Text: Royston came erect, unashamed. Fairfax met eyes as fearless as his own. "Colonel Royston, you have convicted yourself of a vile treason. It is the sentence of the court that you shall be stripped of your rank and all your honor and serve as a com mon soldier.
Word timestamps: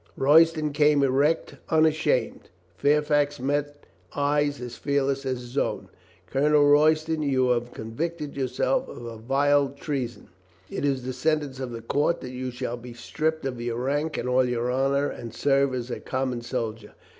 Royston 0.17 0.73
came 0.73 1.03
erect, 1.03 1.57
unashamed. 1.69 2.49
Fairfax 2.75 3.39
met 3.39 3.83
eyes 4.15 4.59
as 4.59 4.75
fearless 4.75 5.27
as 5.27 5.39
his 5.41 5.57
own. 5.59 5.89
"Colonel 6.25 6.65
Royston, 6.65 7.21
you 7.21 7.49
have 7.49 7.71
convicted 7.71 8.35
yourself 8.35 8.87
of 8.89 9.05
a 9.05 9.17
vile 9.17 9.69
treason. 9.69 10.29
It 10.71 10.85
is 10.85 11.03
the 11.03 11.13
sentence 11.13 11.59
of 11.59 11.69
the 11.69 11.81
court 11.83 12.19
that 12.21 12.31
you 12.31 12.49
shall 12.49 12.77
be 12.77 12.93
stripped 12.93 13.45
of 13.45 13.61
your 13.61 13.77
rank 13.77 14.17
and 14.17 14.27
all 14.27 14.43
your 14.49 14.71
honor 14.71 15.07
and 15.07 15.35
serve 15.35 15.75
as 15.75 15.91
a 15.91 15.99
com 15.99 16.31
mon 16.31 16.41
soldier. 16.41 16.93